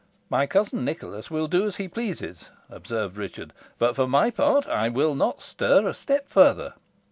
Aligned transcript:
"My 0.31 0.47
cousin 0.47 0.83
Nicholas 0.83 1.29
will 1.29 1.47
do 1.47 1.63
as 1.67 1.75
he 1.75 1.87
pleases," 1.87 2.49
observed 2.71 3.17
Richard; 3.17 3.53
"but, 3.77 3.95
for 3.95 4.07
my 4.07 4.31
part, 4.31 4.65
I 4.67 4.89
will 4.89 5.13
not 5.13 5.43
stir 5.43 5.87
a 5.87 5.93
step 5.93 6.27
further." 6.27 6.73